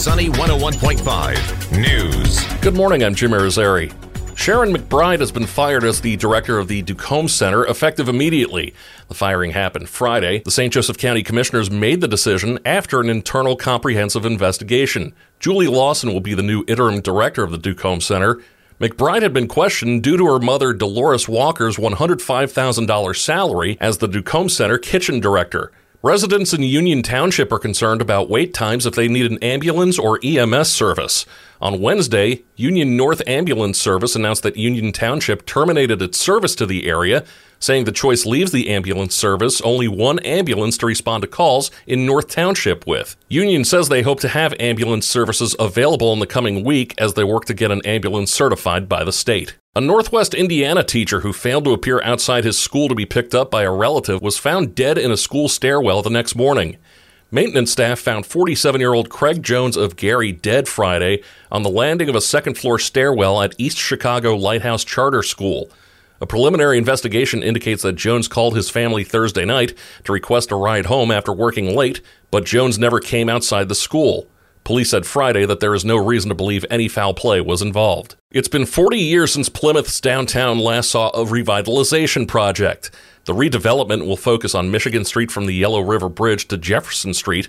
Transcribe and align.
Sunny 0.00 0.30
101.5 0.30 1.78
News. 1.78 2.46
Good 2.62 2.74
morning, 2.74 3.04
I'm 3.04 3.14
Jim 3.14 3.32
Irizarry. 3.32 3.92
Sharon 4.34 4.72
McBride 4.72 5.20
has 5.20 5.30
been 5.30 5.44
fired 5.44 5.84
as 5.84 6.00
the 6.00 6.16
director 6.16 6.58
of 6.58 6.68
the 6.68 6.82
DuComb 6.82 7.28
Center, 7.28 7.66
effective 7.66 8.08
immediately. 8.08 8.72
The 9.08 9.14
firing 9.14 9.50
happened 9.50 9.90
Friday. 9.90 10.38
The 10.38 10.50
St. 10.50 10.72
Joseph 10.72 10.96
County 10.96 11.22
Commissioners 11.22 11.70
made 11.70 12.00
the 12.00 12.08
decision 12.08 12.58
after 12.64 13.02
an 13.02 13.10
internal 13.10 13.56
comprehensive 13.56 14.24
investigation. 14.24 15.14
Julie 15.38 15.66
Lawson 15.66 16.14
will 16.14 16.22
be 16.22 16.32
the 16.32 16.42
new 16.42 16.64
interim 16.66 17.02
director 17.02 17.42
of 17.42 17.50
the 17.50 17.58
DuComb 17.58 18.02
Center. 18.02 18.40
McBride 18.80 19.20
had 19.20 19.34
been 19.34 19.48
questioned 19.48 20.02
due 20.02 20.16
to 20.16 20.24
her 20.24 20.38
mother 20.38 20.72
Dolores 20.72 21.28
Walker's 21.28 21.76
$105,000 21.76 23.16
salary 23.16 23.76
as 23.82 23.98
the 23.98 24.08
DuComb 24.08 24.50
Center 24.50 24.78
kitchen 24.78 25.20
director. 25.20 25.70
Residents 26.02 26.54
in 26.54 26.62
Union 26.62 27.02
Township 27.02 27.52
are 27.52 27.58
concerned 27.58 28.00
about 28.00 28.30
wait 28.30 28.54
times 28.54 28.86
if 28.86 28.94
they 28.94 29.06
need 29.06 29.30
an 29.30 29.36
ambulance 29.42 29.98
or 29.98 30.18
EMS 30.24 30.72
service. 30.72 31.26
On 31.60 31.78
Wednesday, 31.78 32.42
Union 32.56 32.96
North 32.96 33.20
Ambulance 33.26 33.78
Service 33.78 34.16
announced 34.16 34.42
that 34.44 34.56
Union 34.56 34.92
Township 34.92 35.44
terminated 35.44 36.00
its 36.00 36.18
service 36.18 36.54
to 36.54 36.64
the 36.64 36.88
area, 36.88 37.22
saying 37.58 37.84
the 37.84 37.92
choice 37.92 38.24
leaves 38.24 38.50
the 38.50 38.70
ambulance 38.70 39.14
service 39.14 39.60
only 39.60 39.88
one 39.88 40.18
ambulance 40.20 40.78
to 40.78 40.86
respond 40.86 41.20
to 41.20 41.28
calls 41.28 41.70
in 41.86 42.06
North 42.06 42.28
Township 42.28 42.86
with. 42.86 43.14
Union 43.28 43.62
says 43.62 43.90
they 43.90 44.00
hope 44.00 44.20
to 44.20 44.28
have 44.28 44.54
ambulance 44.58 45.06
services 45.06 45.54
available 45.58 46.14
in 46.14 46.18
the 46.18 46.26
coming 46.26 46.64
week 46.64 46.94
as 46.96 47.12
they 47.12 47.24
work 47.24 47.44
to 47.44 47.52
get 47.52 47.70
an 47.70 47.84
ambulance 47.84 48.32
certified 48.32 48.88
by 48.88 49.04
the 49.04 49.12
state. 49.12 49.54
A 49.76 49.80
Northwest 49.80 50.34
Indiana 50.34 50.82
teacher 50.82 51.20
who 51.20 51.32
failed 51.32 51.62
to 51.62 51.72
appear 51.72 52.02
outside 52.02 52.42
his 52.42 52.58
school 52.58 52.88
to 52.88 52.94
be 52.96 53.06
picked 53.06 53.36
up 53.36 53.52
by 53.52 53.62
a 53.62 53.70
relative 53.70 54.20
was 54.20 54.36
found 54.36 54.74
dead 54.74 54.98
in 54.98 55.12
a 55.12 55.16
school 55.16 55.48
stairwell 55.48 56.02
the 56.02 56.10
next 56.10 56.34
morning. 56.34 56.76
Maintenance 57.30 57.70
staff 57.70 58.00
found 58.00 58.26
47 58.26 58.80
year 58.80 58.92
old 58.92 59.10
Craig 59.10 59.44
Jones 59.44 59.76
of 59.76 59.94
Gary 59.94 60.32
dead 60.32 60.66
Friday 60.66 61.22
on 61.52 61.62
the 61.62 61.70
landing 61.70 62.08
of 62.08 62.16
a 62.16 62.20
second 62.20 62.58
floor 62.58 62.80
stairwell 62.80 63.40
at 63.40 63.54
East 63.58 63.78
Chicago 63.78 64.34
Lighthouse 64.34 64.82
Charter 64.82 65.22
School. 65.22 65.70
A 66.20 66.26
preliminary 66.26 66.76
investigation 66.76 67.40
indicates 67.40 67.84
that 67.84 67.92
Jones 67.92 68.26
called 68.26 68.56
his 68.56 68.70
family 68.70 69.04
Thursday 69.04 69.44
night 69.44 69.74
to 70.02 70.12
request 70.12 70.50
a 70.50 70.56
ride 70.56 70.86
home 70.86 71.12
after 71.12 71.32
working 71.32 71.76
late, 71.76 72.00
but 72.32 72.44
Jones 72.44 72.76
never 72.76 72.98
came 72.98 73.28
outside 73.28 73.68
the 73.68 73.76
school. 73.76 74.26
Police 74.64 74.90
said 74.90 75.06
Friday 75.06 75.46
that 75.46 75.60
there 75.60 75.74
is 75.74 75.84
no 75.84 75.96
reason 75.96 76.28
to 76.28 76.34
believe 76.34 76.66
any 76.68 76.88
foul 76.88 77.14
play 77.14 77.40
was 77.40 77.62
involved. 77.62 78.16
It's 78.32 78.46
been 78.46 78.64
40 78.64 78.96
years 78.96 79.32
since 79.32 79.48
Plymouth's 79.48 80.00
downtown 80.00 80.60
last 80.60 80.92
saw 80.92 81.08
a 81.08 81.24
revitalization 81.24 82.28
project. 82.28 82.92
The 83.24 83.32
redevelopment 83.32 84.06
will 84.06 84.16
focus 84.16 84.54
on 84.54 84.70
Michigan 84.70 85.04
Street 85.04 85.32
from 85.32 85.46
the 85.46 85.52
Yellow 85.52 85.80
River 85.80 86.08
Bridge 86.08 86.46
to 86.46 86.56
Jefferson 86.56 87.12
Street. 87.12 87.48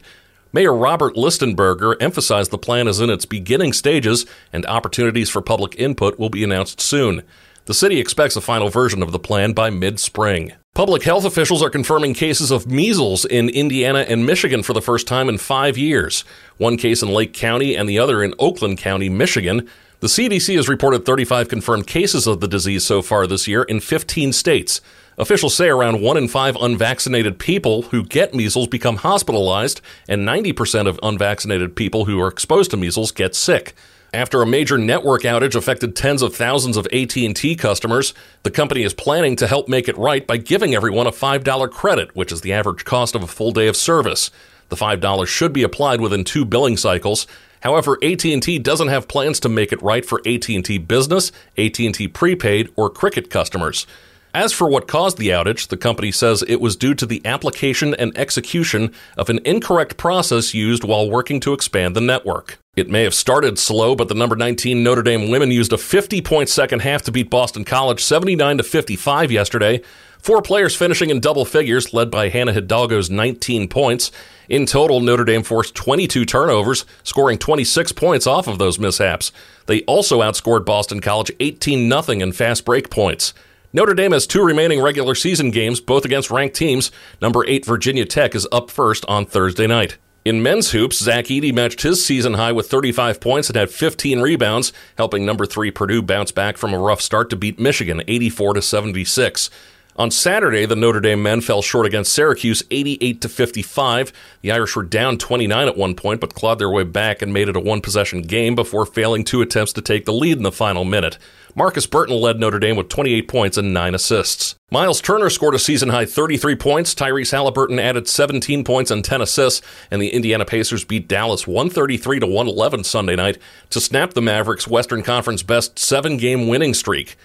Mayor 0.51 0.73
Robert 0.73 1.13
Listenberger 1.13 1.95
emphasized 2.01 2.49
the 2.49 2.57
plan 2.57 2.87
is 2.87 2.99
in 2.99 3.11
its 3.11 3.25
beginning 3.27 3.73
stages 3.73 4.25
and 4.51 4.65
opportunities 4.65 5.29
for 5.29 5.39
public 5.39 5.75
input 5.77 6.17
will 6.17 6.31
be 6.31 6.43
announced 6.43 6.81
soon. 6.81 7.21
The 7.65 7.75
city 7.75 7.99
expects 7.99 8.35
a 8.35 8.41
final 8.41 8.69
version 8.69 9.03
of 9.03 9.11
the 9.11 9.19
plan 9.19 9.53
by 9.53 9.69
mid 9.69 9.99
spring. 9.99 10.53
Public 10.73 11.03
health 11.03 11.25
officials 11.25 11.61
are 11.61 11.69
confirming 11.69 12.15
cases 12.15 12.49
of 12.49 12.65
measles 12.65 13.23
in 13.23 13.49
Indiana 13.49 13.99
and 14.09 14.25
Michigan 14.25 14.63
for 14.63 14.73
the 14.73 14.81
first 14.81 15.05
time 15.05 15.29
in 15.29 15.37
five 15.37 15.77
years. 15.77 16.25
One 16.57 16.75
case 16.75 17.03
in 17.03 17.09
Lake 17.09 17.33
County 17.33 17.75
and 17.77 17.87
the 17.87 17.99
other 17.99 18.23
in 18.23 18.33
Oakland 18.39 18.79
County, 18.79 19.09
Michigan. 19.09 19.69
The 20.01 20.07
CDC 20.07 20.55
has 20.55 20.67
reported 20.67 21.05
35 21.05 21.47
confirmed 21.47 21.85
cases 21.85 22.25
of 22.25 22.39
the 22.39 22.47
disease 22.47 22.83
so 22.83 23.03
far 23.03 23.27
this 23.27 23.47
year 23.47 23.61
in 23.61 23.79
15 23.79 24.33
states. 24.33 24.81
Officials 25.15 25.53
say 25.53 25.69
around 25.69 26.01
1 26.01 26.17
in 26.17 26.27
5 26.27 26.55
unvaccinated 26.55 27.37
people 27.37 27.83
who 27.83 28.03
get 28.03 28.33
measles 28.33 28.67
become 28.67 28.95
hospitalized, 28.95 29.79
and 30.09 30.27
90% 30.27 30.87
of 30.87 30.99
unvaccinated 31.03 31.75
people 31.75 32.05
who 32.05 32.19
are 32.19 32.29
exposed 32.29 32.71
to 32.71 32.77
measles 32.77 33.11
get 33.11 33.35
sick. 33.35 33.75
After 34.11 34.41
a 34.41 34.47
major 34.47 34.79
network 34.79 35.21
outage 35.21 35.53
affected 35.53 35.95
tens 35.95 36.23
of 36.23 36.35
thousands 36.35 36.77
of 36.77 36.87
AT&T 36.87 37.55
customers, 37.57 38.15
the 38.41 38.49
company 38.49 38.81
is 38.81 38.95
planning 38.95 39.35
to 39.35 39.45
help 39.45 39.69
make 39.69 39.87
it 39.87 39.97
right 39.99 40.25
by 40.25 40.37
giving 40.37 40.73
everyone 40.73 41.05
a 41.05 41.11
$5 41.11 41.69
credit, 41.69 42.15
which 42.15 42.31
is 42.31 42.41
the 42.41 42.53
average 42.53 42.85
cost 42.85 43.13
of 43.13 43.21
a 43.21 43.27
full 43.27 43.51
day 43.51 43.67
of 43.67 43.77
service. 43.77 44.31
The 44.71 44.77
$5 44.77 45.27
should 45.27 45.51
be 45.51 45.63
applied 45.63 45.99
within 45.99 46.23
two 46.23 46.45
billing 46.45 46.77
cycles. 46.77 47.27
However, 47.59 47.97
AT&T 48.01 48.57
doesn't 48.59 48.87
have 48.87 49.09
plans 49.09 49.39
to 49.41 49.49
make 49.49 49.73
it 49.73 49.81
right 49.81 50.05
for 50.05 50.21
AT&T 50.25 50.77
Business, 50.77 51.33
AT&T 51.57 52.07
Prepaid, 52.07 52.69
or 52.77 52.89
Cricket 52.89 53.29
customers. 53.29 53.85
As 54.33 54.53
for 54.53 54.69
what 54.69 54.87
caused 54.87 55.17
the 55.17 55.27
outage, 55.27 55.67
the 55.67 55.75
company 55.75 56.09
says 56.09 56.41
it 56.47 56.61
was 56.61 56.77
due 56.77 56.95
to 56.95 57.05
the 57.05 57.21
application 57.25 57.93
and 57.93 58.17
execution 58.17 58.93
of 59.17 59.29
an 59.29 59.41
incorrect 59.43 59.97
process 59.97 60.53
used 60.53 60.85
while 60.85 61.09
working 61.09 61.41
to 61.41 61.51
expand 61.51 61.97
the 61.97 62.01
network. 62.01 62.57
It 62.77 62.89
may 62.89 63.03
have 63.03 63.13
started 63.13 63.59
slow, 63.59 63.93
but 63.93 64.07
the 64.07 64.15
number 64.15 64.37
19 64.37 64.81
Notre 64.81 65.03
Dame 65.03 65.29
women 65.29 65.51
used 65.51 65.73
a 65.73 65.75
50-point 65.75 66.47
second 66.47 66.79
half 66.79 67.01
to 67.01 67.11
beat 67.11 67.29
Boston 67.29 67.65
College 67.65 68.01
79 68.01 68.59
to 68.59 68.63
55 68.63 69.33
yesterday. 69.33 69.81
Four 70.21 70.43
players 70.43 70.75
finishing 70.75 71.09
in 71.09 71.19
double 71.19 71.45
figures, 71.45 71.95
led 71.95 72.11
by 72.11 72.29
Hannah 72.29 72.53
Hidalgo's 72.53 73.09
19 73.09 73.67
points. 73.67 74.11
In 74.47 74.67
total, 74.67 74.99
Notre 74.99 75.23
Dame 75.23 75.41
forced 75.41 75.73
22 75.73 76.25
turnovers, 76.25 76.85
scoring 77.03 77.39
26 77.39 77.91
points 77.93 78.27
off 78.27 78.47
of 78.47 78.59
those 78.59 78.77
mishaps. 78.77 79.31
They 79.65 79.81
also 79.83 80.21
outscored 80.21 80.63
Boston 80.63 80.99
College 80.99 81.31
18 81.39 81.89
0 81.89 82.19
in 82.19 82.33
fast 82.33 82.65
break 82.65 82.91
points. 82.91 83.33
Notre 83.73 83.95
Dame 83.95 84.11
has 84.11 84.27
two 84.27 84.43
remaining 84.43 84.79
regular 84.79 85.15
season 85.15 85.49
games, 85.49 85.81
both 85.81 86.05
against 86.05 86.29
ranked 86.29 86.55
teams. 86.55 86.91
Number 87.19 87.43
8 87.47 87.65
Virginia 87.65 88.05
Tech 88.05 88.35
is 88.35 88.47
up 88.51 88.69
first 88.69 89.03
on 89.07 89.25
Thursday 89.25 89.65
night. 89.65 89.97
In 90.23 90.43
men's 90.43 90.69
hoops, 90.69 90.99
Zach 90.99 91.25
Edey 91.25 91.51
matched 91.51 91.81
his 91.81 92.05
season 92.05 92.35
high 92.35 92.51
with 92.51 92.69
35 92.69 93.19
points 93.19 93.49
and 93.49 93.55
had 93.55 93.71
15 93.71 94.19
rebounds, 94.19 94.71
helping 94.99 95.25
number 95.25 95.47
3 95.47 95.71
Purdue 95.71 96.03
bounce 96.03 96.31
back 96.31 96.57
from 96.57 96.75
a 96.75 96.79
rough 96.79 97.01
start 97.01 97.31
to 97.31 97.35
beat 97.35 97.59
Michigan 97.59 98.03
84 98.07 98.53
to 98.53 98.61
76. 98.61 99.49
On 99.97 100.09
Saturday, 100.09 100.65
the 100.65 100.75
Notre 100.75 101.01
Dame 101.01 101.21
men 101.21 101.41
fell 101.41 101.61
short 101.61 101.85
against 101.85 102.13
Syracuse 102.13 102.63
88 102.71 103.21
to 103.21 103.29
55. 103.29 104.13
The 104.41 104.51
Irish 104.51 104.75
were 104.75 104.83
down 104.83 105.17
29 105.17 105.67
at 105.67 105.77
one 105.77 105.95
point 105.95 106.21
but 106.21 106.33
clawed 106.33 106.59
their 106.59 106.69
way 106.69 106.83
back 106.83 107.21
and 107.21 107.33
made 107.33 107.49
it 107.49 107.57
a 107.57 107.59
one-possession 107.59 108.23
game 108.23 108.55
before 108.55 108.85
failing 108.85 109.25
two 109.25 109.41
attempts 109.41 109.73
to 109.73 109.81
take 109.81 110.05
the 110.05 110.13
lead 110.13 110.37
in 110.37 110.43
the 110.43 110.51
final 110.51 110.85
minute. 110.85 111.17
Markus 111.55 111.85
Burton 111.85 112.15
led 112.15 112.39
Notre 112.39 112.59
Dame 112.59 112.77
with 112.77 112.87
28 112.87 113.27
points 113.27 113.57
and 113.57 113.73
9 113.73 113.93
assists. 113.93 114.55
Myles 114.71 115.01
Turner 115.01 115.29
scored 115.29 115.55
a 115.55 115.59
season 115.59 115.89
high 115.89 116.05
33 116.05 116.55
points. 116.55 116.95
Tyrese 116.95 117.31
Halliburton 117.31 117.77
added 117.77 118.07
17 118.07 118.63
points 118.63 118.89
and 118.89 119.03
10 119.03 119.21
assists, 119.21 119.61
and 119.91 120.01
the 120.01 120.13
Indiana 120.13 120.45
Pacers 120.45 120.85
beat 120.85 121.09
Dallas 121.09 121.45
133 121.45 122.21
to 122.21 122.25
111 122.25 122.85
Sunday 122.85 123.17
night 123.17 123.37
to 123.69 123.81
snap 123.81 124.13
the 124.13 124.21
Mavericks' 124.21 124.69
Western 124.69 125.03
Conference 125.03 125.43
best 125.43 125.77
seven-game 125.77 126.47
winning 126.47 126.73
streak. 126.73 127.17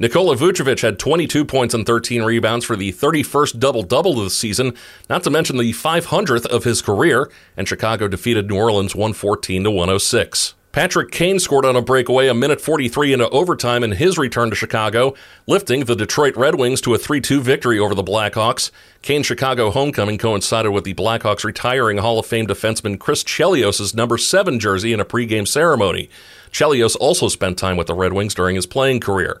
Nikola 0.00 0.34
Vucevic 0.34 0.82
had 0.82 0.98
22 0.98 1.44
points 1.44 1.72
and 1.72 1.86
13 1.86 2.22
rebounds 2.22 2.64
for 2.64 2.74
the 2.74 2.92
31st 2.92 3.60
double-double 3.60 4.18
of 4.18 4.24
the 4.24 4.30
season, 4.30 4.74
not 5.08 5.22
to 5.22 5.30
mention 5.30 5.56
the 5.56 5.72
500th 5.72 6.46
of 6.46 6.64
his 6.64 6.82
career, 6.82 7.30
and 7.56 7.68
Chicago 7.68 8.08
defeated 8.08 8.48
New 8.48 8.56
Orleans 8.56 8.96
114 8.96 9.62
to 9.62 9.70
106. 9.70 10.54
Patrick 10.72 11.12
Kane 11.12 11.38
scored 11.38 11.64
on 11.64 11.76
a 11.76 11.80
breakaway 11.80 12.26
a 12.26 12.34
minute 12.34 12.60
43 12.60 13.12
into 13.12 13.28
overtime 13.28 13.84
in 13.84 13.92
his 13.92 14.18
return 14.18 14.50
to 14.50 14.56
Chicago, 14.56 15.14
lifting 15.46 15.84
the 15.84 15.94
Detroit 15.94 16.36
Red 16.36 16.56
Wings 16.56 16.80
to 16.80 16.94
a 16.94 16.98
3 16.98 17.20
2 17.20 17.40
victory 17.40 17.78
over 17.78 17.94
the 17.94 18.02
Blackhawks. 18.02 18.72
Kane's 19.00 19.26
Chicago 19.26 19.70
homecoming 19.70 20.18
coincided 20.18 20.72
with 20.72 20.82
the 20.82 20.94
Blackhawks 20.94 21.44
retiring 21.44 21.98
Hall 21.98 22.18
of 22.18 22.26
Fame 22.26 22.48
defenseman 22.48 22.98
Chris 22.98 23.22
Chelios' 23.22 23.94
number 23.94 24.18
7 24.18 24.58
jersey 24.58 24.92
in 24.92 24.98
a 24.98 25.04
pregame 25.04 25.46
ceremony. 25.46 26.10
Chelios 26.50 26.96
also 26.98 27.28
spent 27.28 27.56
time 27.56 27.76
with 27.76 27.86
the 27.86 27.94
Red 27.94 28.12
Wings 28.12 28.34
during 28.34 28.56
his 28.56 28.66
playing 28.66 28.98
career. 28.98 29.40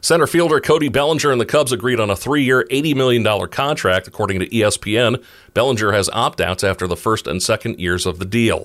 Center 0.00 0.26
fielder 0.26 0.60
Cody 0.60 0.88
Bellinger 0.88 1.30
and 1.30 1.40
the 1.40 1.46
Cubs 1.46 1.72
agreed 1.72 2.00
on 2.00 2.10
a 2.10 2.16
three 2.16 2.42
year, 2.42 2.66
$80 2.70 2.94
million 2.94 3.48
contract, 3.48 4.06
according 4.06 4.40
to 4.40 4.48
ESPN. 4.48 5.22
Bellinger 5.54 5.92
has 5.92 6.08
opt 6.10 6.40
outs 6.40 6.62
after 6.62 6.86
the 6.86 6.96
first 6.96 7.26
and 7.26 7.42
second 7.42 7.80
years 7.80 8.06
of 8.06 8.18
the 8.18 8.24
deal. 8.24 8.64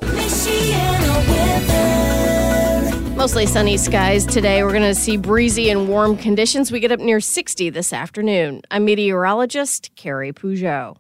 Mostly 3.15 3.45
sunny 3.45 3.77
skies 3.77 4.25
today. 4.25 4.63
We're 4.63 4.71
going 4.71 4.81
to 4.83 4.95
see 4.95 5.17
breezy 5.17 5.69
and 5.69 5.87
warm 5.87 6.17
conditions. 6.17 6.71
We 6.71 6.79
get 6.79 6.91
up 6.91 6.99
near 6.99 7.19
60 7.19 7.69
this 7.69 7.93
afternoon. 7.93 8.61
I'm 8.69 8.85
meteorologist 8.85 9.91
Carrie 9.95 10.33
Peugeot. 10.33 10.97